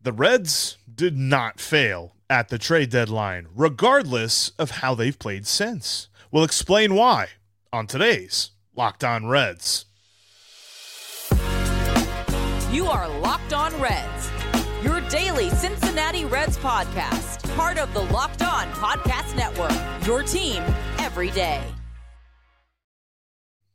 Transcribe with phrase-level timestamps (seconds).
[0.00, 6.08] the Reds did not fail at the trade deadline, regardless of how they've played since.
[6.30, 7.28] We'll explain why
[7.72, 9.86] on today's Locked On Reds.
[12.70, 14.30] You are Locked On Reds,
[14.82, 19.72] your daily Cincinnati Reds podcast, part of the Locked On Podcast Network,
[20.06, 20.62] your team
[20.98, 21.62] every day.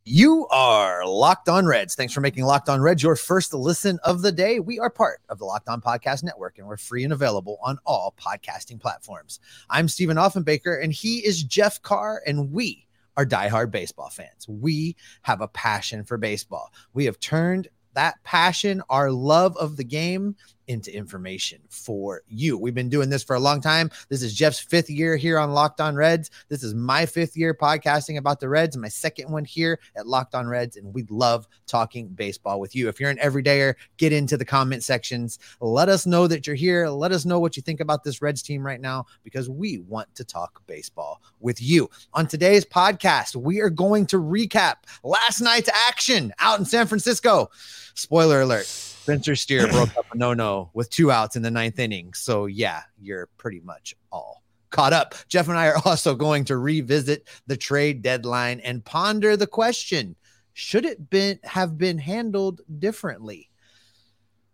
[0.05, 1.95] You are Locked On Reds.
[1.95, 4.59] Thanks for making Locked On Reds your first listen of the day.
[4.59, 7.79] We are part of the Locked On Podcast Network and we're free and available on
[7.85, 9.39] all podcasting platforms.
[9.69, 12.85] I'm Stephen Offenbaker and he is Jeff Carr, and we
[13.15, 14.45] are diehard baseball fans.
[14.45, 16.73] We have a passion for baseball.
[16.93, 20.35] We have turned that passion, our love of the game,
[20.67, 22.57] into information for you.
[22.57, 23.91] We've been doing this for a long time.
[24.09, 26.29] This is Jeff's fifth year here on Locked On Reds.
[26.49, 30.35] This is my fifth year podcasting about the Reds, my second one here at Locked
[30.35, 30.77] On Reds.
[30.77, 32.87] And we love talking baseball with you.
[32.87, 35.39] If you're an everydayer, get into the comment sections.
[35.59, 36.87] Let us know that you're here.
[36.87, 40.13] Let us know what you think about this Reds team right now because we want
[40.15, 41.89] to talk baseball with you.
[42.13, 47.49] On today's podcast, we are going to recap last night's action out in San Francisco.
[47.95, 51.77] Spoiler alert Spencer Steer broke up a no no with two outs in the ninth
[51.77, 52.13] inning.
[52.13, 55.13] So, yeah, you're pretty much all caught up.
[55.27, 60.15] Jeff and I are also going to revisit the trade deadline and ponder the question
[60.53, 63.49] should it been, have been handled differently?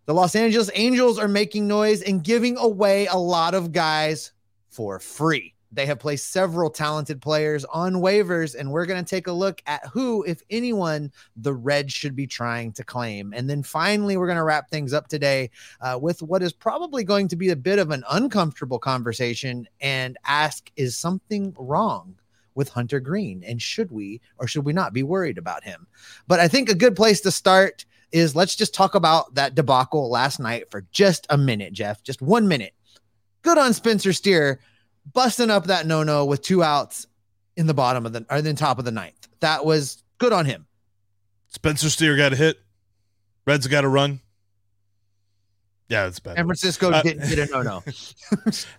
[0.06, 4.32] The Los Angeles Angels are making noise and giving away a lot of guys
[4.72, 5.54] for free.
[5.72, 9.62] They have placed several talented players on waivers, and we're going to take a look
[9.68, 13.34] at who, if anyone, the Reds should be trying to claim.
[13.36, 17.04] And then finally, we're going to wrap things up today uh, with what is probably
[17.04, 22.16] going to be a bit of an uncomfortable conversation and ask Is something wrong?
[22.56, 25.88] With Hunter Greene, and should we or should we not be worried about him?
[26.28, 30.10] But I think a good place to start is let's just talk about that debacle
[30.10, 32.04] last night for just a minute, Jeff.
[32.04, 32.74] Just one minute.
[33.44, 34.60] Good on Spencer Steer
[35.14, 37.08] busting up that no no with two outs
[37.56, 39.28] in the bottom of the or then top of the ninth.
[39.40, 40.66] That was good on him.
[41.48, 42.60] Spencer Steer got a hit.
[43.46, 44.22] Reds got a run.
[45.90, 46.36] Yeah, it's bad.
[46.36, 47.84] San Francisco uh, didn't get a no no.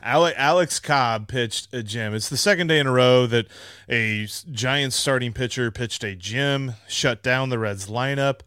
[0.03, 2.15] Alex, Alex Cobb pitched a gem.
[2.15, 3.49] It's the second day in a row that
[3.89, 8.41] a Giants starting pitcher pitched a gem, shut down the Reds lineup.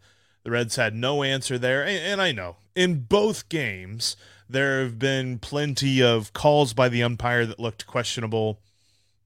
[0.44, 1.82] The Reds had no answer there.
[1.82, 4.16] And, and I know in both games,
[4.48, 8.60] there have been plenty of calls by the umpire that looked questionable.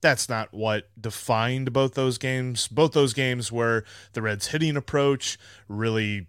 [0.01, 2.69] That's not what defined both those games.
[2.69, 6.29] Both those games were the Reds' hitting approach really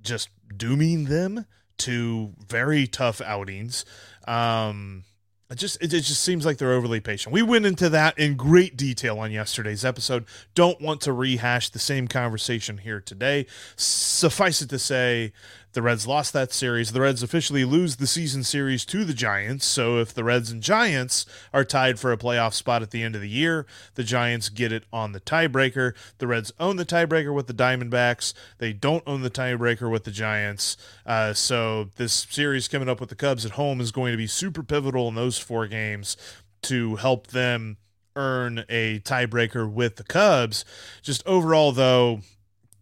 [0.00, 1.46] just dooming them
[1.78, 3.84] to very tough outings.
[4.26, 5.04] Um,
[5.52, 7.32] it just it, it, just seems like they're overly patient.
[7.32, 10.24] We went into that in great detail on yesterday's episode.
[10.54, 13.46] Don't want to rehash the same conversation here today.
[13.76, 15.32] Suffice it to say,
[15.72, 16.92] the Reds lost that series.
[16.92, 19.64] The Reds officially lose the season series to the Giants.
[19.64, 23.14] So if the Reds and Giants are tied for a playoff spot at the end
[23.14, 25.94] of the year, the Giants get it on the tiebreaker.
[26.18, 28.34] The Reds own the tiebreaker with the Diamondbacks.
[28.58, 30.76] They don't own the tiebreaker with the Giants.
[31.06, 34.26] Uh, so this series coming up with the Cubs at home is going to be
[34.26, 36.16] super pivotal in those four games
[36.62, 37.78] to help them
[38.14, 40.64] earn a tiebreaker with the Cubs.
[41.00, 42.20] Just overall, though,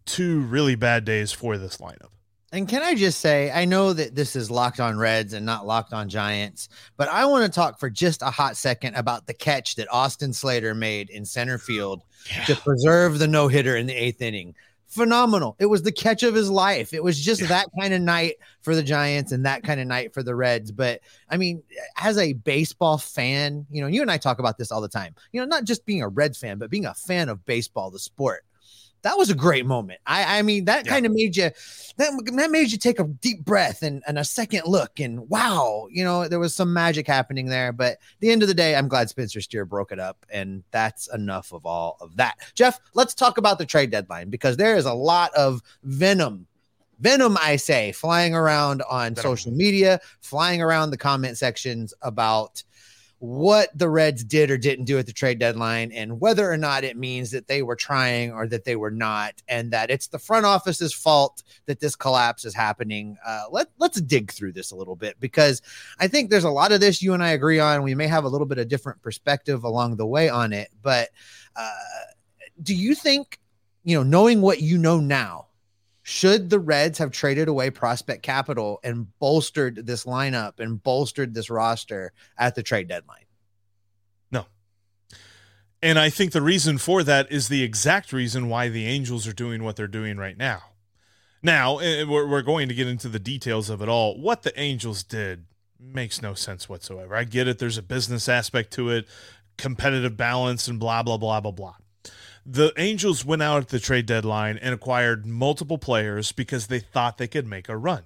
[0.05, 2.09] two really bad days for this lineup.
[2.53, 5.65] And can I just say, I know that this is locked on Reds and not
[5.65, 6.67] locked on Giants,
[6.97, 10.33] but I want to talk for just a hot second about the catch that Austin
[10.33, 12.43] Slater made in center field yeah.
[12.45, 14.53] to preserve the no hitter in the eighth inning.
[14.89, 15.55] Phenomenal.
[15.59, 16.93] It was the catch of his life.
[16.93, 17.47] It was just yeah.
[17.47, 20.73] that kind of night for the Giants and that kind of night for the Reds.
[20.73, 21.63] But I mean,
[21.95, 25.15] as a baseball fan, you know, you and I talk about this all the time,
[25.31, 27.99] you know, not just being a Reds fan, but being a fan of baseball, the
[27.99, 28.43] sport
[29.03, 29.99] that was a great moment.
[30.05, 30.91] I, I mean, that yeah.
[30.91, 31.49] kind of made you
[31.97, 35.87] that, that made you take a deep breath and, and a second look and wow,
[35.91, 37.71] you know, there was some magic happening there.
[37.71, 41.11] But the end of the day, I'm glad Spencer Steer broke it up, and that's
[41.13, 42.37] enough of all of that.
[42.53, 46.47] Jeff, let's talk about the trade deadline because there is a lot of venom
[46.99, 49.23] venom, I say, flying around on venom.
[49.23, 52.63] social media, flying around the comment sections about
[53.21, 56.83] what the Reds did or didn't do at the trade deadline and whether or not
[56.83, 60.17] it means that they were trying or that they were not, and that it's the
[60.17, 63.15] front office's fault that this collapse is happening.
[63.23, 65.61] Uh, let, let's dig through this a little bit because
[65.99, 67.83] I think there's a lot of this you and I agree on.
[67.83, 71.09] We may have a little bit of different perspective along the way on it, but
[71.55, 71.69] uh,
[72.63, 73.39] do you think,
[73.83, 75.45] you know, knowing what you know now,
[76.11, 81.49] should the Reds have traded away prospect capital and bolstered this lineup and bolstered this
[81.49, 83.23] roster at the trade deadline?
[84.29, 84.45] No.
[85.81, 89.31] And I think the reason for that is the exact reason why the Angels are
[89.31, 90.63] doing what they're doing right now.
[91.41, 94.19] Now, eh, we're, we're going to get into the details of it all.
[94.19, 95.45] What the Angels did
[95.79, 97.15] makes no sense whatsoever.
[97.15, 97.57] I get it.
[97.57, 99.07] There's a business aspect to it,
[99.57, 101.75] competitive balance, and blah, blah, blah, blah, blah.
[102.45, 107.17] The Angels went out at the trade deadline and acquired multiple players because they thought
[107.17, 108.03] they could make a run.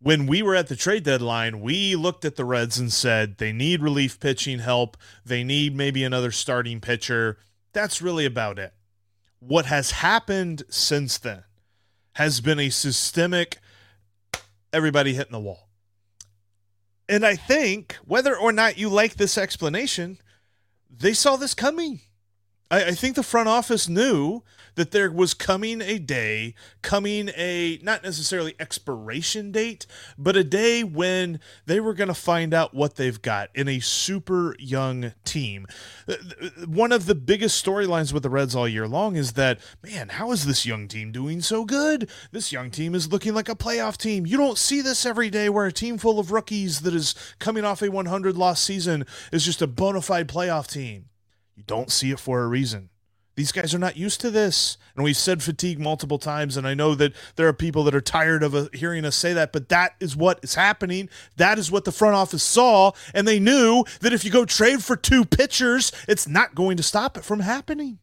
[0.00, 3.52] When we were at the trade deadline, we looked at the Reds and said they
[3.52, 4.96] need relief pitching help.
[5.24, 7.38] They need maybe another starting pitcher.
[7.72, 8.74] That's really about it.
[9.40, 11.44] What has happened since then
[12.12, 13.58] has been a systemic
[14.72, 15.68] everybody hitting the wall.
[17.08, 20.18] And I think whether or not you like this explanation,
[20.90, 22.00] they saw this coming.
[22.70, 24.42] I, I, think the front office knew
[24.74, 29.86] that there was coming a day, coming a not necessarily expiration date,
[30.18, 33.78] but a day when they were going to find out what they've got in a
[33.80, 35.66] super young team.
[36.08, 36.14] Uh,
[36.66, 40.32] one of the biggest storylines with the Reds all year long is that, man, how
[40.32, 42.10] is this young team doing so good?
[42.32, 44.26] This young team is looking like a playoff team.
[44.26, 47.64] You don't see this every day where a team full of rookies that is coming
[47.64, 51.06] off a 100 loss season is just a bona fide playoff team.
[51.56, 52.90] You don't see it for a reason.
[53.36, 54.78] These guys are not used to this.
[54.94, 56.56] And we've said fatigue multiple times.
[56.56, 59.34] And I know that there are people that are tired of uh, hearing us say
[59.34, 61.10] that, but that is what is happening.
[61.36, 62.92] That is what the front office saw.
[63.12, 66.82] And they knew that if you go trade for two pitchers, it's not going to
[66.82, 67.98] stop it from happening.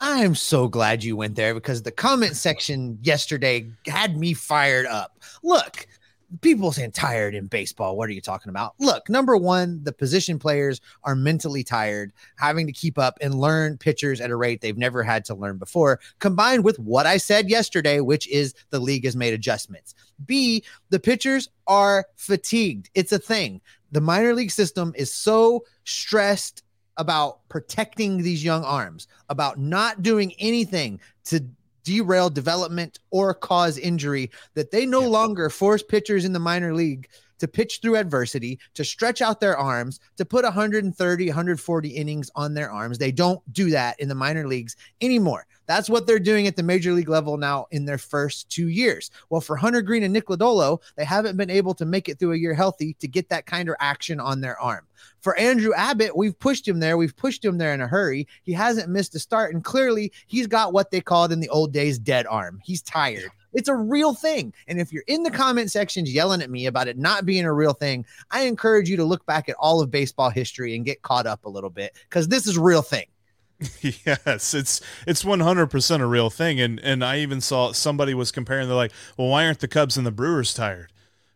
[0.00, 4.84] I am so glad you went there because the comment section yesterday had me fired
[4.84, 5.18] up.
[5.42, 5.86] Look,
[6.40, 7.96] people saying tired in baseball.
[7.96, 8.74] What are you talking about?
[8.78, 13.78] Look, number one, the position players are mentally tired, having to keep up and learn
[13.78, 17.48] pitchers at a rate they've never had to learn before, combined with what I said
[17.48, 19.94] yesterday, which is the league has made adjustments.
[20.26, 22.90] B, the pitchers are fatigued.
[22.94, 23.60] It's a thing.
[23.92, 26.62] The minor league system is so stressed
[26.96, 31.44] about protecting these young arms, about not doing anything to
[31.84, 35.08] derail development or cause injury, that they no yeah.
[35.08, 37.08] longer force pitchers in the minor league
[37.38, 42.54] to pitch through adversity, to stretch out their arms, to put 130, 140 innings on
[42.54, 42.98] their arms.
[42.98, 45.46] They don't do that in the minor leagues anymore.
[45.66, 49.10] That's what they're doing at the major league level now in their first two years.
[49.30, 52.32] Well, for Hunter Greene and Nick Lodolo, they haven't been able to make it through
[52.32, 54.86] a year healthy to get that kind of action on their arm.
[55.20, 56.96] For Andrew Abbott, we've pushed him there.
[56.96, 58.28] We've pushed him there in a hurry.
[58.42, 61.72] He hasn't missed a start, and clearly he's got what they called in the old
[61.72, 62.60] days dead arm.
[62.62, 63.30] He's tired.
[63.54, 64.52] It's a real thing.
[64.68, 65.36] And if you're in the hmm.
[65.36, 68.96] comment sections yelling at me about it not being a real thing, I encourage you
[68.96, 71.96] to look back at all of baseball history and get caught up a little bit
[72.08, 73.06] because this is a real thing.
[73.80, 78.66] yes, it's it's 100% a real thing and and I even saw somebody was comparing
[78.66, 80.92] they're like, "Well, why aren't the Cubs and the Brewers tired?"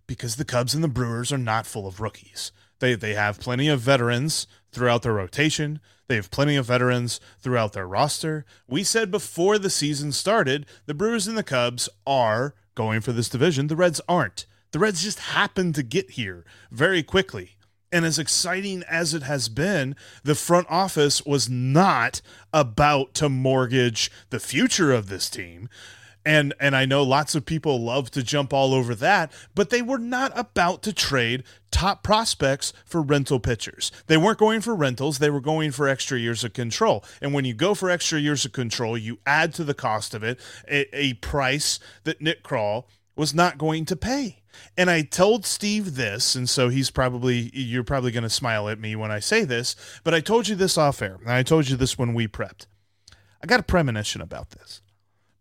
[0.06, 2.50] Because the Cubs and the Brewers are not full of rookies.
[2.80, 5.80] They they have plenty of veterans throughout their rotation.
[6.08, 8.46] They have plenty of veterans throughout their roster.
[8.66, 13.28] We said before the season started, the Brewers and the Cubs are going for this
[13.28, 13.66] division.
[13.66, 14.46] The Reds aren't.
[14.72, 17.56] The Reds just happened to get here very quickly.
[17.93, 22.20] And as exciting as it has been, the front office was not
[22.52, 25.69] about to mortgage the future of this team
[26.24, 29.82] and and I know lots of people love to jump all over that, but they
[29.82, 33.90] were not about to trade top prospects for rental pitchers.
[34.06, 37.04] They weren't going for rentals, they were going for extra years of control.
[37.20, 40.22] And when you go for extra years of control, you add to the cost of
[40.22, 42.84] it a, a price that Nick Krall
[43.16, 44.42] was not going to pay.
[44.76, 48.80] And I told Steve this, and so he's probably you're probably going to smile at
[48.80, 51.18] me when I say this, but I told you this off air.
[51.20, 52.66] And I told you this when we prepped.
[53.42, 54.82] I got a premonition about this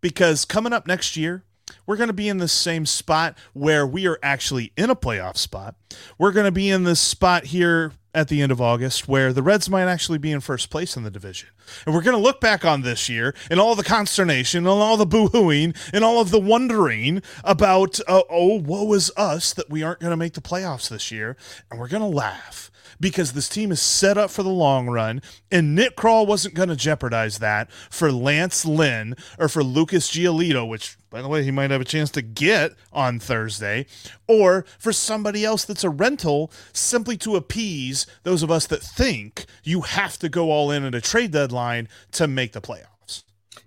[0.02, 1.44] because coming up next year,
[1.86, 5.38] we're going to be in the same spot where we are actually in a playoff
[5.38, 5.76] spot.
[6.18, 9.44] We're going to be in this spot here at the end of August where the
[9.44, 11.50] Reds might actually be in first place in the division.
[11.86, 14.98] And we're going to look back on this year and all the consternation and all
[14.98, 19.84] the boohooing and all of the wondering about, uh, oh, woe is us that we
[19.84, 21.38] aren't going to make the playoffs this year.
[21.70, 25.22] And we're going to laugh because this team is set up for the long run,
[25.52, 30.68] and Nick Krall wasn't going to jeopardize that for Lance Lynn or for Lucas Giolito,
[30.68, 33.86] which, by the way, he might have a chance to get on Thursday,
[34.28, 39.46] or for somebody else that's a rental simply to appease those of us that think
[39.64, 42.97] you have to go all in at a trade deadline to make the playoff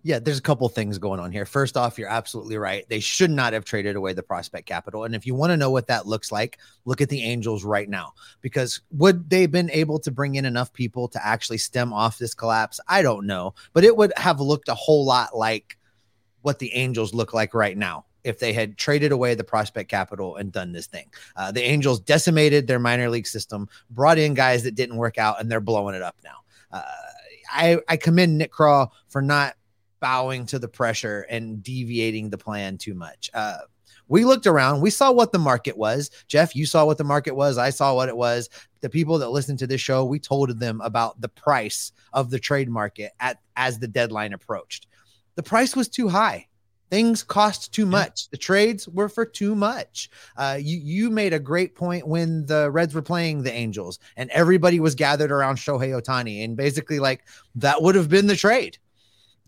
[0.02, 1.44] yeah, there's a couple things going on here.
[1.44, 2.88] First off, you're absolutely right.
[2.88, 5.04] They should not have traded away the prospect capital.
[5.04, 7.88] And if you want to know what that looks like, look at the Angels right
[7.88, 8.14] now.
[8.40, 12.18] Because would they have been able to bring in enough people to actually stem off
[12.18, 12.80] this collapse?
[12.88, 13.54] I don't know.
[13.72, 15.78] But it would have looked a whole lot like
[16.42, 20.36] what the Angels look like right now if they had traded away the prospect capital
[20.36, 21.06] and done this thing.
[21.36, 25.40] Uh, the Angels decimated their minor league system, brought in guys that didn't work out,
[25.40, 26.36] and they're blowing it up now.
[26.72, 26.82] Uh,
[27.52, 29.54] I, I commend Nick Krall for not
[30.00, 33.30] bowing to the pressure and deviating the plan too much.
[33.32, 33.58] Uh,
[34.10, 36.10] we looked around, we saw what the market was.
[36.26, 37.58] Jeff, you saw what the market was.
[37.58, 38.50] I saw what it was.
[38.80, 42.40] The people that listened to this show, we told them about the price of the
[42.40, 44.88] trade market at as the deadline approached.
[45.36, 46.48] The price was too high.
[46.90, 48.28] Things cost too much.
[48.30, 50.10] The trades were for too much.
[50.36, 54.28] Uh, you you made a great point when the Reds were playing the Angels and
[54.30, 57.22] everybody was gathered around Shohei Ohtani, and basically like
[57.54, 58.76] that would have been the trade.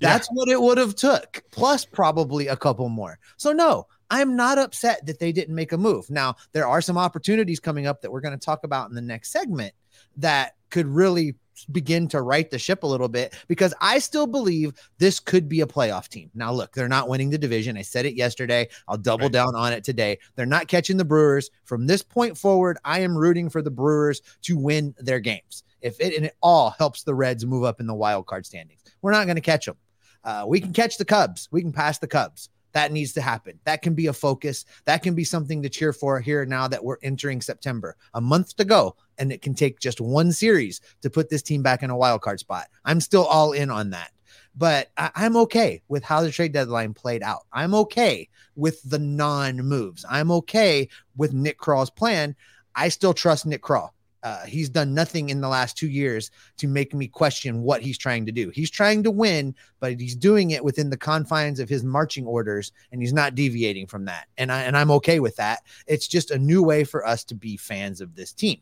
[0.03, 0.35] That's yeah.
[0.35, 3.19] what it would have took, plus probably a couple more.
[3.37, 6.11] So no, I'm not upset that they didn't make a move.
[6.11, 9.01] Now, there are some opportunities coming up that we're going to talk about in the
[9.01, 9.73] next segment
[10.17, 11.35] that could really
[11.71, 15.61] begin to right the ship a little bit because I still believe this could be
[15.61, 16.31] a playoff team.
[16.35, 17.77] Now, look, they're not winning the division.
[17.77, 18.69] I said it yesterday.
[18.89, 19.33] I'll double right.
[19.33, 20.19] down on it today.
[20.35, 21.51] They're not catching the Brewers.
[21.65, 25.63] From this point forward, I am rooting for the Brewers to win their games.
[25.81, 28.83] If it and it all helps the Reds move up in the wild card standings,
[29.01, 29.77] we're not going to catch them.
[30.25, 31.49] Uh, we can catch the Cubs.
[31.51, 32.49] We can pass the Cubs.
[32.73, 33.59] That needs to happen.
[33.65, 34.65] That can be a focus.
[34.87, 37.97] That can be something to cheer for here now that we're entering September.
[38.15, 41.63] A month to go, and it can take just one series to put this team
[41.63, 42.69] back in a wild card spot.
[42.85, 44.13] I'm still all in on that.
[44.55, 47.43] But I- I'm okay with how the trade deadline played out.
[47.53, 50.05] I'm okay with the non moves.
[50.09, 52.35] I'm okay with Nick Krall's plan.
[52.75, 53.91] I still trust Nick Krall.
[54.23, 57.99] Uh, he's done nothing in the last two years to make me question what he's
[57.99, 58.51] trying to do.
[58.51, 62.71] He's trying to win, but he's doing it within the confines of his marching orders,
[62.93, 64.29] and he's not deviating from that.
[64.39, 65.63] And I and I'm okay with that.
[65.87, 68.61] It's just a new way for us to be fans of this team.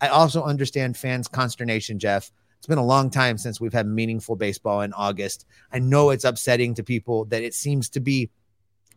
[0.00, 2.30] I also understand fans' consternation, Jeff.
[2.58, 5.46] It's been a long time since we've had meaningful baseball in August.
[5.72, 8.30] I know it's upsetting to people that it seems to be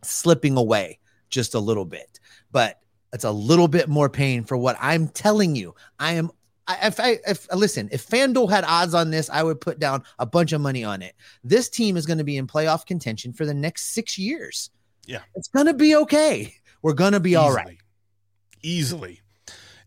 [0.02, 2.20] slipping away just a little bit,
[2.52, 2.80] but
[3.12, 5.74] it's a little bit more pain for what I'm telling you.
[5.98, 6.30] I am.
[6.68, 10.02] I, if I if listen, if FanDuel had odds on this, I would put down
[10.18, 11.14] a bunch of money on it.
[11.44, 14.70] This team is going to be in playoff contention for the next six years.
[15.06, 16.54] Yeah, it's going to be okay.
[16.82, 17.44] We're going to be Easily.
[17.44, 17.78] all right.
[18.62, 19.20] Easily.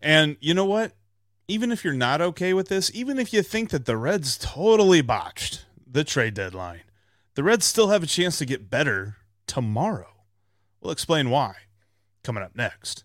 [0.02, 0.94] And you know what?
[1.48, 5.02] Even if you're not okay with this, even if you think that the Reds totally
[5.02, 6.82] botched the trade deadline,
[7.36, 10.14] the Reds still have a chance to get better tomorrow.
[10.80, 11.56] We'll explain why
[12.24, 13.04] coming up next.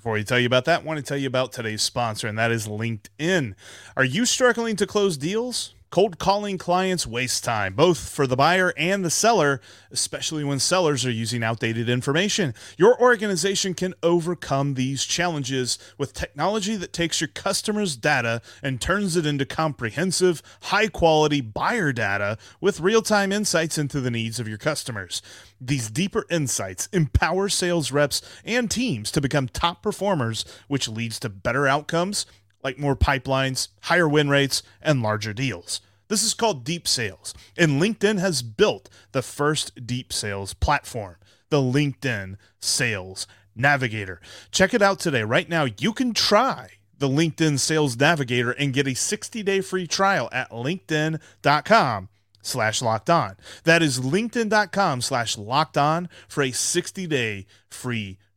[0.00, 2.38] Before we tell you about that, I want to tell you about today's sponsor, and
[2.38, 3.52] that is LinkedIn.
[3.98, 5.74] Are you struggling to close deals?
[5.90, 11.04] Cold calling clients waste time, both for the buyer and the seller, especially when sellers
[11.04, 12.54] are using outdated information.
[12.78, 19.16] Your organization can overcome these challenges with technology that takes your customers' data and turns
[19.16, 24.46] it into comprehensive, high quality buyer data with real time insights into the needs of
[24.46, 25.20] your customers.
[25.60, 31.28] These deeper insights empower sales reps and teams to become top performers, which leads to
[31.28, 32.26] better outcomes
[32.62, 35.80] like more pipelines, higher win rates, and larger deals.
[36.08, 41.16] This is called deep sales, and LinkedIn has built the first deep sales platform,
[41.50, 44.20] the LinkedIn Sales Navigator.
[44.50, 45.22] Check it out today.
[45.22, 50.28] Right now, you can try the LinkedIn Sales Navigator and get a 60-day free trial
[50.32, 52.08] at linkedin.com
[52.42, 53.36] slash locked on.
[53.64, 58.29] That is linkedin.com slash locked on for a 60-day free trial.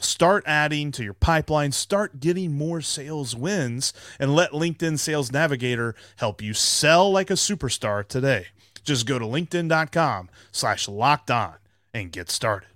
[0.00, 5.94] Start adding to your pipeline, start getting more sales wins, and let LinkedIn Sales Navigator
[6.16, 8.46] help you sell like a superstar today.
[8.82, 11.54] Just go to linkedin.com slash locked on
[11.92, 12.68] and get started.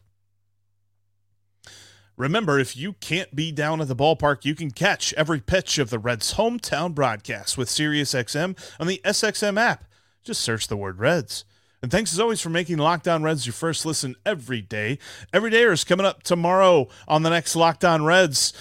[2.16, 5.90] Remember, if you can't be down at the ballpark, you can catch every pitch of
[5.90, 9.84] the Reds' hometown broadcast with SiriusXM on the SXM app.
[10.24, 11.44] Just search the word Reds.
[11.80, 14.98] And thanks as always for making Locked On Reds your first listen every day.
[15.32, 18.52] Every day is coming up tomorrow on the next Locked On Reds.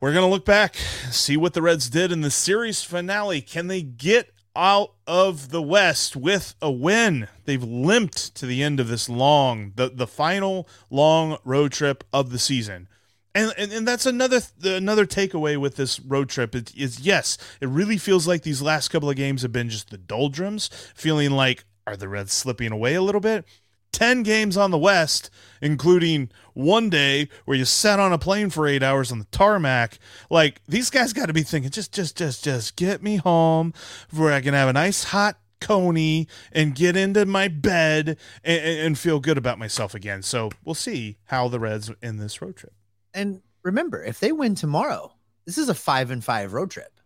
[0.00, 0.76] We're going to look back,
[1.10, 3.42] see what the Reds did in the series finale.
[3.42, 7.28] Can they get out of the West with a win?
[7.44, 12.30] They've limped to the end of this long, the, the final long road trip of
[12.30, 12.88] the season.
[13.34, 17.68] And, and, and that's another another takeaway with this road trip is, is yes, it
[17.68, 21.64] really feels like these last couple of games have been just the doldrums, feeling like
[21.88, 23.44] are the Reds slipping away a little bit?
[23.92, 25.30] 10 games on the West,
[25.62, 29.98] including one day where you sat on a plane for eight hours on the tarmac.
[30.30, 33.72] Like, these guys got to be thinking, just, just, just, just get me home
[34.14, 38.98] where I can have a nice hot coney and get into my bed and, and
[38.98, 40.22] feel good about myself again.
[40.22, 42.74] So we'll see how the Reds in this road trip.
[43.14, 45.12] And remember, if they win tomorrow,
[45.44, 47.00] this is a five and five road trip.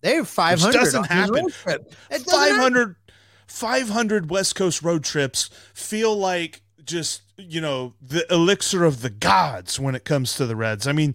[0.00, 1.50] They have 500 Which doesn't happen.
[1.50, 2.96] 500
[3.50, 9.78] 500 West Coast road trips feel like just, you know, the elixir of the gods
[9.78, 10.86] when it comes to the Reds.
[10.86, 11.14] I mean,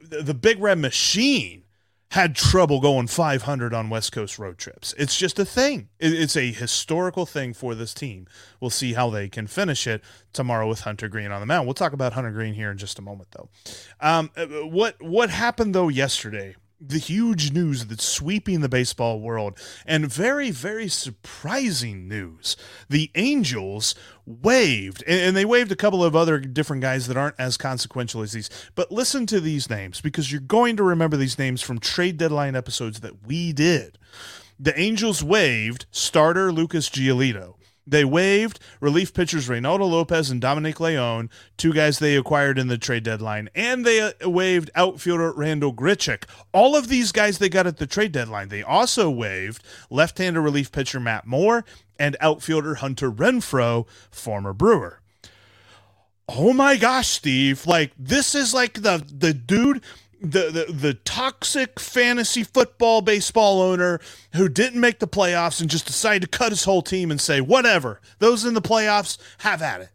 [0.00, 1.64] the, Big Red Machine
[2.12, 4.94] had trouble going 500 on West Coast road trips.
[4.96, 5.88] It's just a thing.
[5.98, 8.26] It's a historical thing for this team.
[8.60, 11.66] We'll see how they can finish it tomorrow with Hunter Greene on the mound.
[11.66, 13.48] We'll talk about Hunter Greene here in just a moment, though.
[14.00, 16.54] Um, uh, what what happened though yesterday
[16.88, 22.56] the huge news that's sweeping the baseball world and very very surprising news.
[22.88, 23.94] The angels
[24.26, 28.32] waived and, they waived a couple of other different guys that aren't as consequential as
[28.32, 28.50] these.
[28.74, 32.56] But listen to these names because you're going to remember these names from trade deadline
[32.56, 33.98] episodes that we did.
[34.58, 37.54] The angels waived starter lucas giolito
[37.86, 42.78] they waived relief pitchers Reynaldo Lopez and Dominic Leone, two guys they acquired in the
[42.78, 46.24] trade deadline, and they uh, waived outfielder Randall Grichuk.
[46.52, 48.48] All of these guys they got at the trade deadline.
[48.48, 51.64] They also waived left-hander relief pitcher Matt Moore
[51.98, 55.00] and outfielder Hunter Renfroe, former Brewer.
[56.28, 57.66] Oh my gosh, Steve!
[57.66, 59.82] Like this is like the the dude
[60.22, 64.00] the, the the toxic fantasy football baseball owner
[64.34, 67.40] who didn't make the playoffs and just decided to cut his whole team and say
[67.40, 69.88] whatever those in the playoffs have at it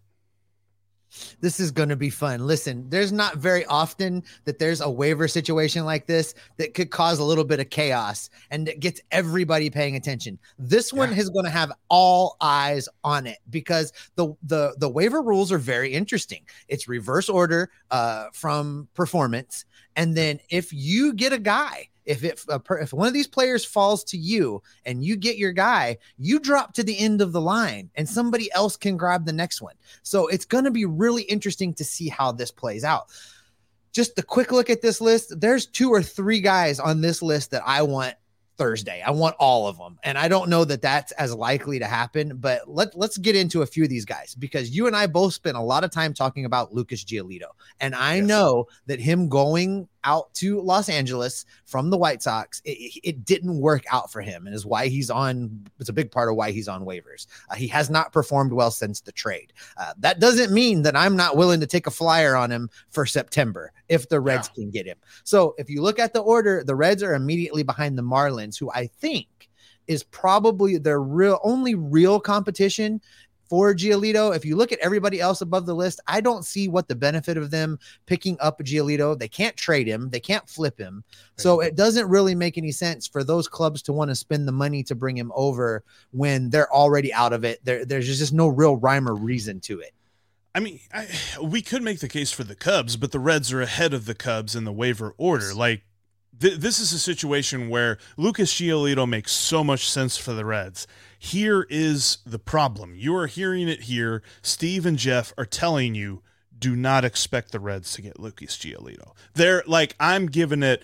[1.39, 2.45] this is going to be fun.
[2.45, 7.19] Listen, there's not very often that there's a waiver situation like this that could cause
[7.19, 10.39] a little bit of chaos and it gets everybody paying attention.
[10.57, 11.19] This one yeah.
[11.19, 15.57] is going to have all eyes on it because the the the waiver rules are
[15.57, 16.45] very interesting.
[16.67, 19.65] It's reverse order uh, from performance,
[19.95, 22.41] and then if you get a guy if it
[22.71, 26.73] if one of these players falls to you and you get your guy, you drop
[26.73, 29.75] to the end of the line and somebody else can grab the next one.
[30.03, 33.07] So it's going to be really interesting to see how this plays out.
[33.91, 35.39] Just a quick look at this list.
[35.39, 38.15] There's two or three guys on this list that I want
[38.57, 39.01] Thursday.
[39.05, 39.97] I want all of them.
[40.03, 43.61] And I don't know that that's as likely to happen, but let, let's get into
[43.61, 46.13] a few of these guys because you and I both spent a lot of time
[46.13, 47.49] talking about Lucas Giolito.
[47.79, 48.27] And I yes.
[48.27, 53.59] know that him going out to Los Angeles from the White Sox, it, it, didn't
[53.59, 55.65] work out for him, and is why he's on.
[55.79, 57.27] It's a big part of why he's on waivers.
[57.49, 59.51] Uh, he has not performed well since the trade.
[59.75, 63.05] Uh, that doesn't mean that I'm not willing to take a flyer on him for
[63.05, 64.63] September if the Reds yeah.
[64.63, 64.97] can get him.
[65.25, 68.71] So if you look at the order, the Reds are immediately behind the Marlins, who
[68.71, 69.27] I think
[69.87, 73.01] is probably their real only real competition
[73.49, 74.35] for Giolito.
[74.35, 77.37] If you look at everybody else above the list, I don't see what the benefit
[77.37, 79.17] of them picking up Giolito.
[79.17, 81.03] They can't trade him, they can't flip him.
[81.37, 84.51] So it doesn't really make any sense for those clubs to want to spend the
[84.51, 87.63] money to bring him over when they're already out of it.
[87.63, 89.93] There, there's just no real rhyme or reason to it.
[90.55, 91.07] I mean, I,
[91.41, 94.15] we could make the case for the Cubs, but the Reds are ahead of the
[94.15, 95.53] Cubs in the waiver order.
[95.53, 95.83] Like,
[96.39, 100.87] th- this is a situation where Lucas Giolito makes so much sense for the Reds
[101.19, 102.93] here is the problem.
[102.95, 104.21] You are hearing it here.
[104.41, 106.21] Steve and Jeff are telling you
[106.59, 109.13] do not expect the Reds to get Lucas Giolito.
[109.33, 110.81] They're like, I'm giving it,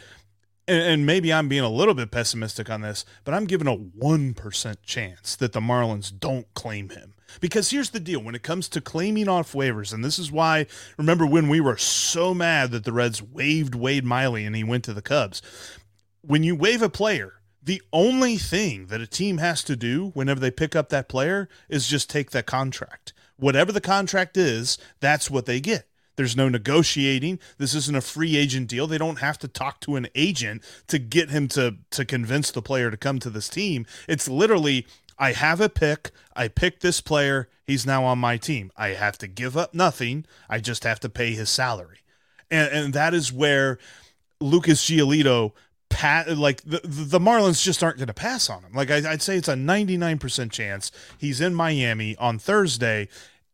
[0.67, 4.75] and, maybe I'm being a little bit pessimistic on this, but I'm giving a 1%
[4.83, 7.15] chance that the Marlins don't claim him.
[7.39, 10.67] Because here's the deal when it comes to claiming off waivers, and this is why,
[10.97, 14.83] remember when we were so mad that the Reds waived Wade Miley and he went
[14.85, 15.41] to the Cubs?
[16.21, 20.39] When you waive a player, the only thing that a team has to do whenever
[20.39, 23.13] they pick up that player is just take that contract.
[23.37, 25.87] Whatever the contract is, that's what they get.
[26.15, 27.39] There's no negotiating.
[27.57, 28.85] This isn't a free agent deal.
[28.85, 32.61] They don't have to talk to an agent to get him to to convince the
[32.61, 33.85] player to come to this team.
[34.07, 34.85] It's literally
[35.17, 36.11] I have a pick.
[36.35, 37.49] I pick this player.
[37.65, 38.71] He's now on my team.
[38.75, 40.25] I have to give up nothing.
[40.49, 41.99] I just have to pay his salary.
[42.51, 43.79] And and that is where
[44.39, 45.53] Lucas Giolito
[45.93, 48.73] pat like the the Marlins just aren't going to pass on him.
[48.73, 53.07] Like I, would say, it's a ninety nine percent chance he's in Miami on Thursday,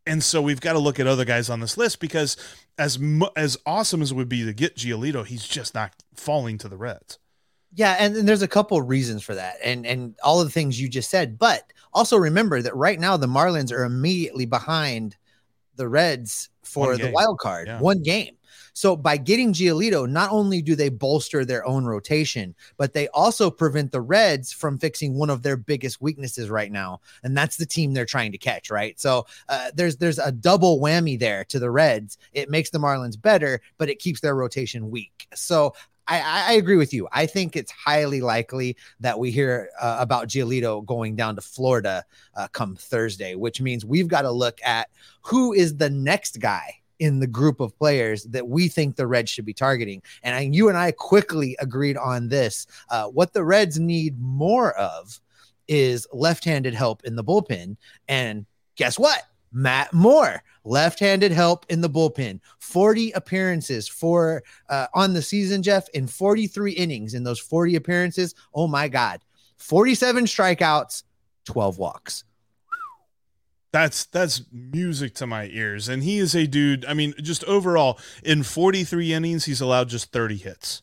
[0.06, 2.36] and so we've got to look at other guys on this list because
[2.78, 2.98] as
[3.36, 6.76] as awesome as it would be to get Giolito, he's just not falling to the
[6.76, 7.18] Reds.
[7.72, 10.52] Yeah, and, and there's a couple of reasons for that, and and all of the
[10.52, 15.16] things you just said, but also remember that right now the Marlins are immediately behind
[15.76, 17.80] the Reds for the wild card, yeah.
[17.80, 18.36] one game.
[18.80, 23.50] So by getting Giolito, not only do they bolster their own rotation, but they also
[23.50, 27.66] prevent the Reds from fixing one of their biggest weaknesses right now, and that's the
[27.66, 28.70] team they're trying to catch.
[28.70, 28.98] Right.
[28.98, 32.16] So uh, there's there's a double whammy there to the Reds.
[32.32, 35.28] It makes the Marlins better, but it keeps their rotation weak.
[35.34, 35.74] So
[36.08, 37.06] I, I, agree with you.
[37.12, 42.02] I think it's highly likely that we hear uh, about Giolito going down to Florida
[42.34, 44.88] uh, come Thursday, which means we've got to look at
[45.20, 49.30] who is the next guy in the group of players that we think the Reds
[49.30, 50.02] should be targeting.
[50.22, 52.66] And I, you and I quickly agreed on this.
[52.90, 55.20] Uh, what the Reds need more of
[55.66, 57.76] is left handed help in the bullpen.
[58.06, 59.22] And guess what?
[59.52, 60.42] Matt Moore.
[60.62, 66.72] left-handed help in the bullpen 40 appearances for uh, on the season jeff in 43
[66.72, 69.24] innings in those 40 appearances oh my god
[69.56, 71.04] 47 strikeouts
[71.46, 72.24] 12 walks
[73.72, 75.88] that's that's music to my ears.
[75.88, 80.12] And he is a dude i mean just overall in 43 innings he's allowed just
[80.12, 80.82] 30 hits.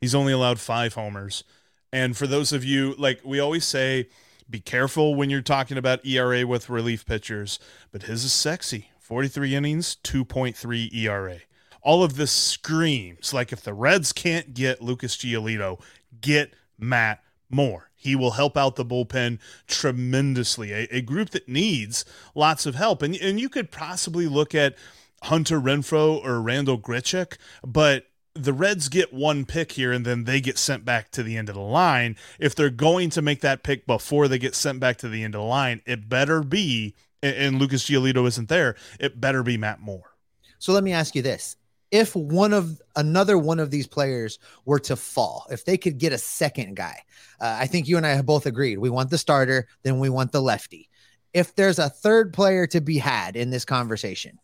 [0.00, 1.44] He's only allowed five homers.
[1.92, 4.08] And for those of you like we always say
[4.48, 7.58] be careful when you're talking about era with relief pitchers
[7.92, 8.90] but his is sexy.
[9.00, 11.38] 43 innings 2.3 era
[11.80, 15.80] all of this screams like if the reds can't get lucas giolito
[16.20, 17.90] get matt Moore.
[17.94, 20.72] He will help out the bullpen tremendously.
[20.72, 22.04] A, a, group that needs
[22.34, 23.02] lots of help.
[23.02, 24.76] And, and you could possibly look at
[25.24, 30.40] Hunter Renfroe or Randall Grichuk, but the Reds get one pick here and then they
[30.40, 32.16] get sent back to the end of the line.
[32.38, 35.34] If they're going to make that pick before they get sent back to the end
[35.34, 39.80] of the line, it better be, and Lucas Giolito isn't there, it better be Matt
[39.80, 40.16] Moore.
[40.58, 41.56] So let me ask you this
[41.90, 46.12] if one of another one of these players were to fall, if they could get
[46.12, 47.02] a second guy,
[47.40, 50.10] uh, I think you and I have both agreed we want the starter, then we
[50.10, 50.88] want the lefty.
[51.32, 54.38] If there's a third player to be had in this conversation,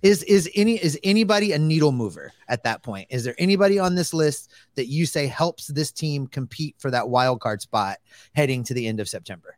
[0.00, 3.08] is is any is anybody a needle mover at that point?
[3.10, 7.08] Is there anybody on this list that you say helps this team compete for that
[7.08, 7.98] wild card spot
[8.32, 9.57] heading to the end of September?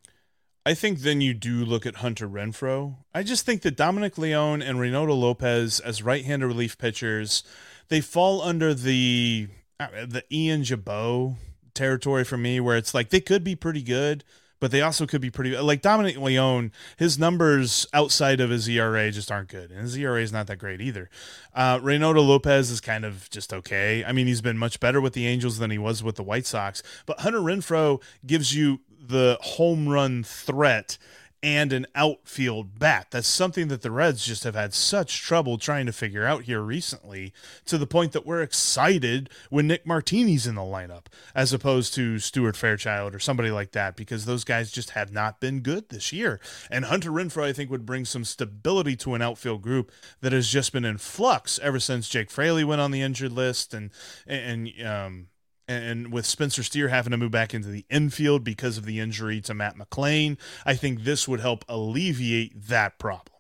[0.66, 2.96] I think then you do look at Hunter Renfroe.
[3.14, 7.42] I just think that Dominic Leone and Reynaldo Lopez as right-handed relief pitchers,
[7.88, 11.37] they fall under the uh, the Ian Gibaut
[11.73, 14.23] territory for me, where it's like they could be pretty good,
[14.61, 16.73] but they also could be pretty like Dominic Leone.
[16.99, 20.59] His numbers outside of his ERA just aren't good, and his ERA is not that
[20.59, 21.09] great either.
[21.55, 24.05] Uh, Reynaldo Lopez is kind of just okay.
[24.05, 26.44] I mean, he's been much better with the Angels than he was with the White
[26.44, 30.99] Sox, but Hunter Renfro gives you the home run threat
[31.42, 33.07] and an outfield bat.
[33.11, 36.61] That's something that the Reds just have had such trouble trying to figure out here
[36.61, 37.33] recently
[37.64, 42.18] to the point that we're excited when Nick Martini's in the lineup as opposed to
[42.18, 46.12] Stuart Fairchild or somebody like that because those guys just have not been good this
[46.12, 46.40] year.
[46.70, 50.49] And Hunter Renfroe, I think, would bring some stability to an outfield group that has
[50.49, 53.90] just been in flux ever since Jake Fraley went on the injured list and,
[54.27, 55.27] and, um,
[55.70, 59.40] and with Spencer Steer having to move back into the infield because of the injury
[59.42, 63.39] to Matt McLain, I think this would help alleviate that problem.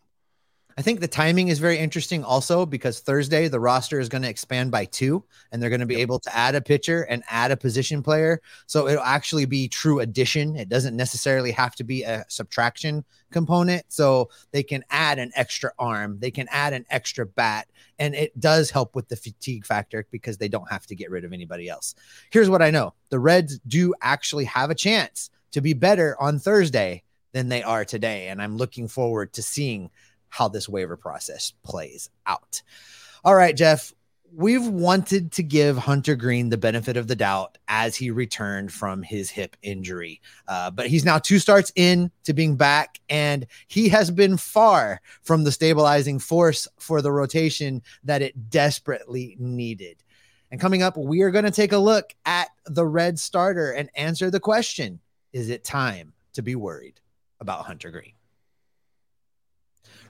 [0.80, 4.30] I think the timing is very interesting also because Thursday the roster is going to
[4.30, 6.00] expand by two and they're going to be yep.
[6.00, 8.40] able to add a pitcher and add a position player.
[8.64, 10.56] So it'll actually be true addition.
[10.56, 13.84] It doesn't necessarily have to be a subtraction component.
[13.88, 18.40] So they can add an extra arm, they can add an extra bat, and it
[18.40, 21.68] does help with the fatigue factor because they don't have to get rid of anybody
[21.68, 21.94] else.
[22.30, 26.38] Here's what I know the Reds do actually have a chance to be better on
[26.38, 28.28] Thursday than they are today.
[28.28, 29.90] And I'm looking forward to seeing
[30.30, 32.62] how this waiver process plays out.
[33.24, 33.92] All right, Jeff,
[34.34, 39.02] we've wanted to give Hunter Greene the benefit of the doubt as he returned from
[39.02, 40.20] his hip injury.
[40.48, 45.00] Uh, but he's now two starts in to being back, and he has been far
[45.22, 50.02] from the stabilizing force for the rotation that it desperately needed.
[50.50, 53.88] And coming up, we are going to take a look at the red starter and
[53.94, 55.00] answer the question
[55.32, 57.00] Is it time to be worried
[57.40, 58.19] about Hunter Greene?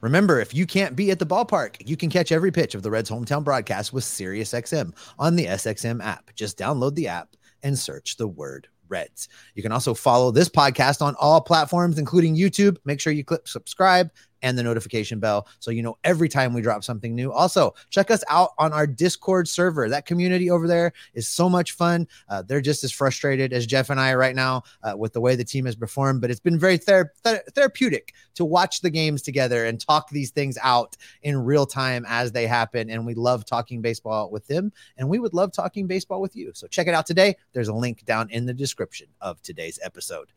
[0.00, 2.90] Remember, if you can't be at the ballpark, you can catch every pitch of the
[2.90, 6.34] Reds hometown broadcast with SiriusXM on the SXM app.
[6.34, 9.28] Just download the app and search the word Reds.
[9.54, 12.76] You can also follow this podcast on all platforms, including YouTube.
[12.84, 14.10] Make sure you click subscribe
[14.42, 17.33] and the notification bell so you know every time we drop something new.
[17.33, 19.88] Also, check us out on our Discord server.
[19.88, 22.07] That community over there is so much fun.
[22.29, 25.37] Uh, they're just as frustrated as Jeff and I right now uh, with the way
[25.37, 29.22] the team has performed, but it's been very ther- ther- therapeutic to watch the games
[29.22, 32.90] together and talk these things out in real time as they happen.
[32.90, 36.53] And we love talking baseball with them, and we would love talking baseball with you.
[36.55, 37.37] So check it out today.
[37.53, 40.33] There's a link down in the description of today's episode.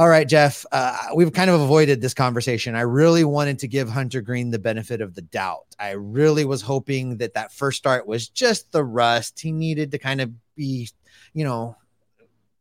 [0.00, 2.74] All right, Jeff, uh, we've kind of avoided this conversation.
[2.74, 5.66] I really wanted to give Hunter Greene the benefit of the doubt.
[5.78, 9.38] I really was hoping that that first start was just the rust.
[9.38, 10.88] He needed to kind of be,
[11.34, 11.76] you know,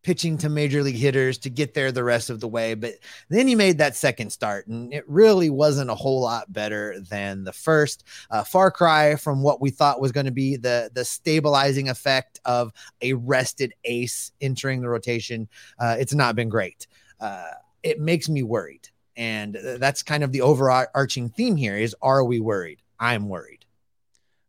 [0.03, 2.73] pitching to major league hitters to get there the rest of the way.
[2.73, 2.95] But
[3.29, 7.45] then he made that second start, and it really wasn't a whole lot better than
[7.45, 8.03] the first.
[8.29, 12.41] Uh, far cry from what we thought was going to be the the stabilizing effect
[12.43, 15.47] of a rested ace entering the rotation.
[15.79, 16.85] Uh, it's not been great
[17.19, 17.51] uh,
[17.83, 18.89] it makes me worried.
[19.15, 22.81] And that's kind of the overarching theme here is are we worried?
[22.99, 23.65] I'm worried.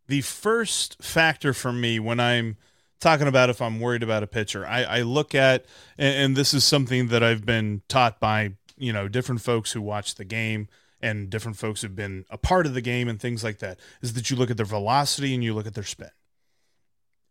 [0.06, 2.56] The first factor for me when I'm
[3.00, 5.66] talking about if I'm worried about a pitcher, I, I look at,
[5.98, 9.80] and, and this is something that I've been taught by, you know, different folks who
[9.82, 10.68] watch the game
[11.00, 14.12] and different folks who've been a part of the game and things like that is
[14.12, 16.10] that you look at their velocity and you look at their spin.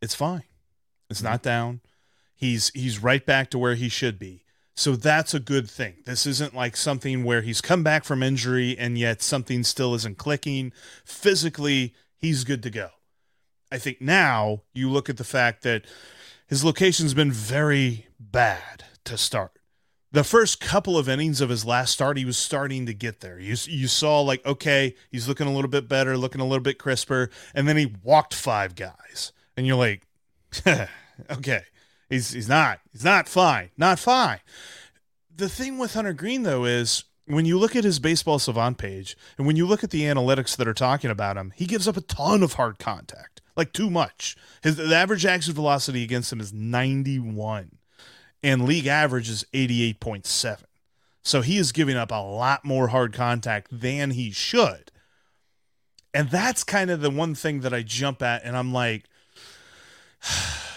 [0.02, 0.44] It's fine.
[1.10, 1.82] It's not down.
[2.36, 4.46] He's he's right back to where he should be.
[4.80, 5.96] So that's a good thing.
[6.06, 10.18] This isn't like something where he's come back from injury and yet something still isn't
[10.18, 10.72] clicking.
[11.04, 12.88] Physically, he's good to go.
[13.70, 15.84] I think now you look at the fact that
[16.48, 19.60] his location's been very bad to start.
[20.14, 23.38] The first couple of innings of his last start, he was starting to get there.
[23.38, 26.80] You, you saw, like, okay, he's looking a little bit better, looking a little bit
[26.80, 29.34] crisper, and then he walked five guys.
[29.58, 30.08] And you're like,
[31.30, 31.64] okay,
[32.10, 34.40] he's, he's not, he's not fine, not fine.
[35.36, 39.16] The thing with Hunter Greene though, is when you look at his baseball savant page
[39.38, 41.96] and when you look at the analytics that are talking about him, he gives up
[41.96, 44.36] a ton of hard contact, like too much.
[44.64, 47.78] His the average exit velocity against him is 91
[48.42, 50.64] and league average is 88.7.
[51.22, 54.92] So he is giving up a lot more hard contact than he should.
[56.14, 59.06] And that's kind of the one thing that I jump at and I'm like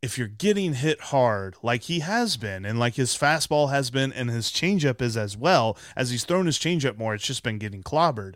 [0.00, 4.12] if you're getting hit hard like he has been and like his fastball has been
[4.12, 7.58] and his changeup is as well as he's thrown his changeup more it's just been
[7.58, 8.34] getting clobbered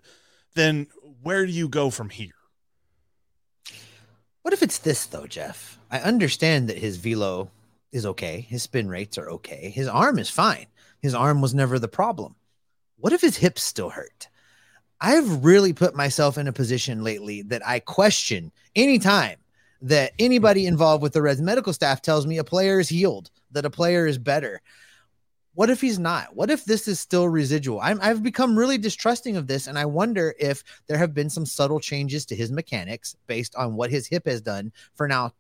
[0.55, 0.87] then
[1.23, 2.35] where do you go from here?
[4.43, 5.79] What if it's this though jeff?
[5.91, 7.51] I understand that his velo
[7.93, 8.41] is okay.
[8.41, 9.71] His spin rates are okay.
[9.71, 10.67] His arm is fine.
[11.01, 12.35] His arm was never the problem.
[12.97, 14.29] What if his hips still hurt?
[15.01, 19.37] I've really put myself in a position lately that i question anytime
[19.83, 23.67] that anybody involved with the Reds medical staff tells me a player is healed, that
[23.67, 24.63] a player is better.
[25.55, 26.35] What if he's not?
[26.35, 27.81] What if this is still residual?
[27.81, 31.45] i have become really distrusting of this, and I wonder if there have been some
[31.45, 35.33] subtle changes to his mechanics based on what his hip has done for now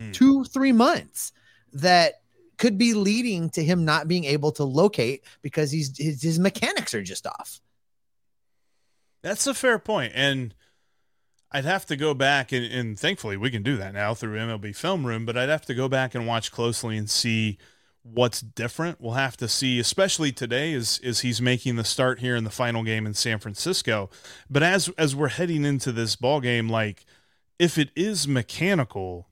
[0.00, 0.12] mm.
[0.14, 1.32] two, three months
[1.74, 2.22] that
[2.56, 6.94] could be leading to him not being able to locate because he's his, his mechanics
[6.94, 7.60] are just off.
[9.22, 10.54] That's a fair point, and
[11.52, 14.74] I'd have to go back and, and thankfully we can do that now through MLB
[14.74, 17.58] Film Room, but I'd have to go back and watch closely and see
[18.02, 19.00] what's different.
[19.00, 22.50] We'll have to see, especially today, as is he's making the start here in the
[22.50, 24.10] final game in San Francisco.
[24.48, 27.04] But as as we're heading into this ball game, like
[27.58, 29.28] if it is mechanical,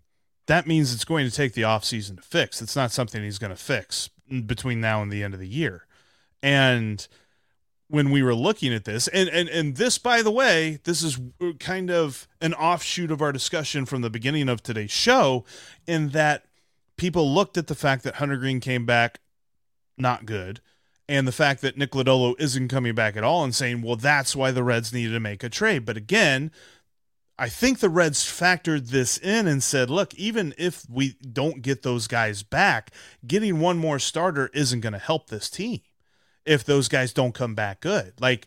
[0.47, 2.61] that means it's going to take the offseason to fix.
[2.61, 4.11] It's not something he's going to fix
[4.47, 5.87] between now and the end of the year.
[6.43, 7.07] And
[7.89, 9.09] when we were looking at this.
[9.09, 11.21] And, and and this by the way this is
[11.61, 15.45] kind of an offshoot of our discussion from the beginning of today's show
[15.87, 16.47] in that
[16.97, 19.21] people looked at the fact that hunter Greene came back
[19.99, 20.61] not good
[21.09, 24.35] and the fact that nick lodolo isn't coming back at all and saying well that's
[24.35, 25.85] why the reds needed to make a trade.
[25.85, 26.51] But again
[27.37, 31.83] I think the Reds factored this in and said, look, even if we don't get
[31.83, 32.93] those guys back,
[33.27, 35.81] getting one more starter isn't going to help this team
[36.47, 38.13] if those guys don't come back good.
[38.21, 38.47] Like,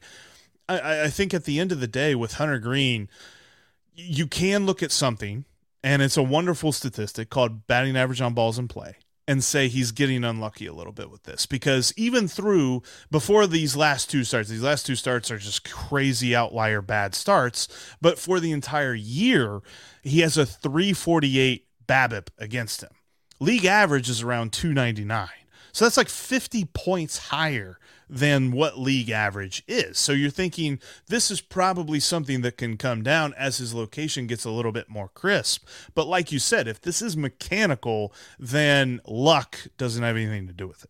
[0.70, 3.10] I, I think at the end of the day, with Hunter Greene,
[3.96, 5.46] you can look at something,
[5.84, 9.92] and it's a wonderful statistic called batting average on balls in play and say he's
[9.92, 12.82] getting unlucky a little bit with this because even through
[13.12, 17.68] before these last two starts, these last two starts are just crazy outlier bad starts.
[18.00, 19.60] But for the entire year,
[20.02, 22.92] he has a 348 BABIP against him.
[23.40, 25.28] League average is around 299.
[25.78, 27.78] So that's like 50 points higher
[28.10, 30.00] than what league average is.
[30.00, 34.44] So you're thinking this is probably something that can come down as his location gets
[34.44, 35.68] a little bit more crisp.
[35.94, 40.68] But like you said, if this is mechanical, then luck doesn't have anything to do
[40.68, 40.90] with it.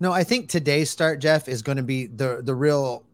[0.00, 3.04] No, I think today's start, Jeff, is going to be the the real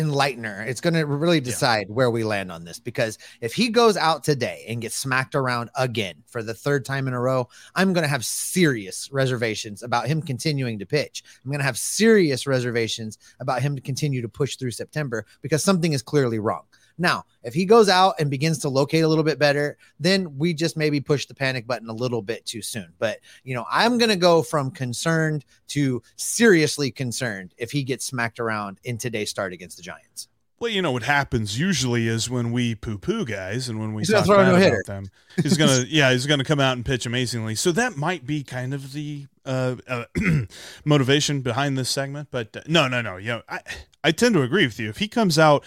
[0.00, 0.66] enlightener.
[0.66, 1.94] It's going to really decide yeah.
[1.94, 5.70] where we land on this because if he goes out today and gets smacked around
[5.76, 10.06] again for the third time in a row, I'm going to have serious reservations about
[10.06, 11.22] him continuing to pitch.
[11.44, 15.62] I'm going to have serious reservations about him to continue to push through September because
[15.62, 16.62] something is clearly wrong.
[16.98, 20.54] Now, if he goes out and begins to locate a little bit better, then we
[20.54, 22.92] just maybe push the panic button a little bit too soon.
[22.98, 28.04] But, you know, I'm going to go from concerned to seriously concerned if he gets
[28.04, 30.28] smacked around in today's start against the Giants.
[30.60, 34.10] Well, you know what happens usually is when we poo-poo guys and when we he's
[34.10, 34.84] talk bad no about hitter.
[34.86, 35.06] them,
[35.42, 37.54] he's gonna yeah he's gonna come out and pitch amazingly.
[37.54, 40.04] So that might be kind of the uh, uh,
[40.84, 42.28] motivation behind this segment.
[42.30, 43.16] But uh, no, no, no.
[43.16, 43.60] You know, I
[44.04, 44.90] I tend to agree with you.
[44.90, 45.64] If he comes out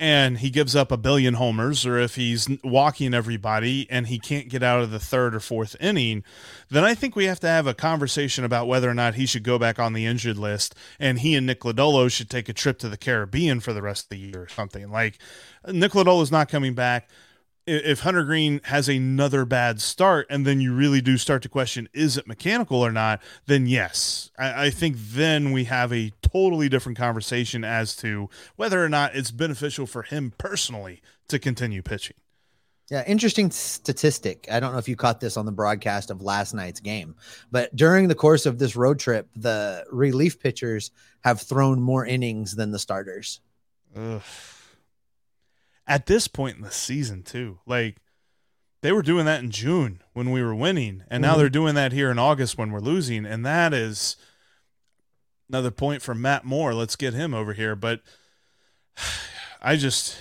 [0.00, 4.48] and he gives up a billion homers, or if he's walking everybody and he can't
[4.48, 6.24] get out of the third or fourth inning,
[6.70, 9.42] then I think we have to have a conversation about whether or not he should
[9.42, 12.78] go back on the injured list and he and Nick Lodolo should take a trip
[12.78, 14.90] to the Caribbean for the rest of the year or something.
[14.90, 15.18] Like
[15.70, 17.10] Nick Lodolo's not coming back.
[17.70, 21.88] If Hunter Greene has another bad start and then you really do start to question
[21.92, 24.30] is it mechanical or not, then yes.
[24.36, 29.14] I, I, think then we have a totally different conversation as to whether or not
[29.14, 32.16] it's beneficial for him personally to continue pitching.
[32.90, 34.48] Yeah, interesting statistic.
[34.50, 37.14] I don't know if you caught this on the broadcast of last night's game,
[37.52, 40.90] but during the course of this road trip, the relief pitchers
[41.22, 43.40] have thrown more innings than the starters.
[43.94, 44.22] Ugh
[45.90, 47.58] at this point in the season too.
[47.66, 47.96] Like
[48.80, 51.40] they were doing that in June when we were winning, and now mm-hmm.
[51.40, 54.16] they're doing that here in August when we're losing, and that is
[55.48, 56.72] another point from Matt Moore.
[56.72, 58.02] Let's get him over here, but
[59.60, 60.16] I just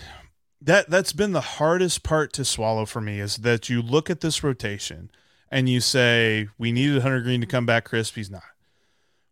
[0.59, 4.21] that that's been the hardest part to swallow for me is that you look at
[4.21, 5.11] this rotation
[5.51, 8.41] and you say we needed Hunter Greene to come back crisp, he's not.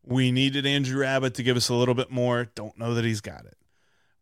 [0.06, 2.46] We needed Andrew Abbott to give us a little bit more.
[2.46, 3.58] Don't know that he's got it.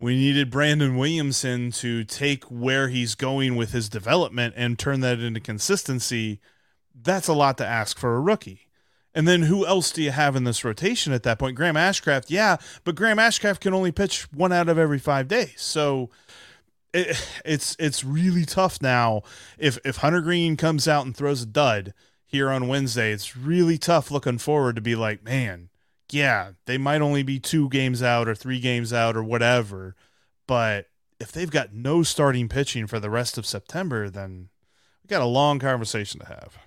[0.05, 5.19] We needed Brandon Williamson to take where he's going with his development and turn that
[5.19, 6.39] into consistency.
[6.93, 8.67] That's a lot to ask for a rookie.
[9.15, 11.55] And then who else do you have in this rotation at that point?
[11.55, 15.55] Graham Ashcraft, yeah, but Graham Ashcraft can only pitch one out of every five days.
[15.57, 16.11] So
[16.93, 19.23] it, it's it's really tough now.
[19.57, 21.95] If if Hunter Greene comes out and throws a dud
[22.27, 25.69] here on Wednesday, it's really tough looking forward to be like, man,
[26.11, 29.95] yeah, they might only be two games out or three games out or whatever.
[30.47, 30.87] But
[31.19, 34.49] if they've got no starting pitching for the rest of September, then
[35.03, 36.57] we got a long conversation to have.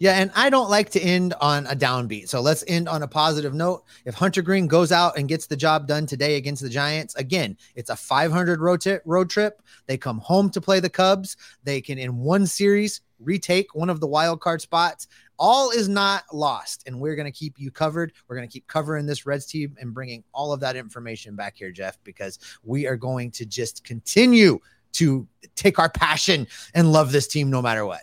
[0.00, 2.28] Yeah, and I don't like to end on a downbeat.
[2.28, 3.82] So let's end on a positive note.
[4.04, 7.56] If Hunter Greene goes out and gets the job done today against the Giants, again,
[7.74, 9.60] it's a 500 road, t- road trip.
[9.86, 11.36] They come home to play the Cubs.
[11.64, 16.24] They can, in one series, retake one of the wild card spots all is not
[16.32, 19.46] lost and we're going to keep you covered we're going to keep covering this reds
[19.46, 23.46] team and bringing all of that information back here jeff because we are going to
[23.46, 24.58] just continue
[24.92, 28.02] to take our passion and love this team no matter what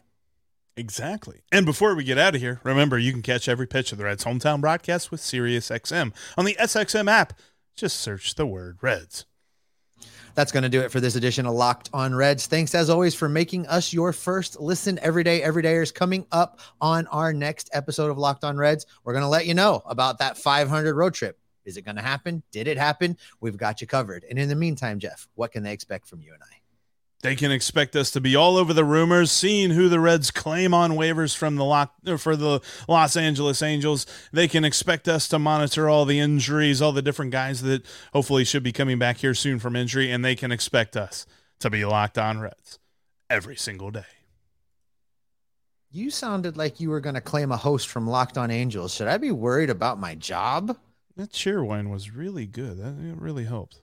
[0.78, 1.42] Exactly.
[1.52, 4.04] And before we get out of here, remember you can catch every pitch of the
[4.04, 7.34] Reds hometown broadcast with SiriusXM on the SXM app.
[7.76, 9.26] Just search the word Reds.
[10.36, 12.46] That's going to do it for this edition of Locked on Reds.
[12.46, 15.42] Thanks as always for making us your first listen every day.
[15.42, 18.86] Everydayers coming up on our next episode of Locked on Reds.
[19.06, 21.40] We're going to let you know about that 500 road trip.
[21.64, 22.44] Is it going to happen?
[22.52, 23.18] Did it happen?
[23.40, 24.26] We've got you covered.
[24.30, 26.65] And in the meantime, Jeff, what can they expect from you and I?
[27.26, 30.76] They can expect us to be all over the rumors, seeing who the Reds claim
[30.76, 34.06] on waivers from the lock uh, for the Los Angeles Angels.
[34.32, 37.84] They can expect us to monitor all the injuries, all the different guys that
[38.14, 41.26] hopefully should be coming back here soon from injury, and they can expect us
[41.62, 42.78] to be locked on Reds
[43.28, 44.06] every single day.
[45.90, 48.94] You sounded like you were going to claim a host from Locked On Angels.
[48.94, 50.78] Should I be worried about my job?
[51.16, 52.78] That cheer wine was really good.
[52.78, 53.82] That it really helped.